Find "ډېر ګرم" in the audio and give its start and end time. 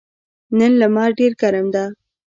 1.19-1.67